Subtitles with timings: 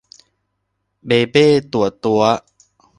[1.05, 2.21] เบ่เบ๊ตั่วตั๋ว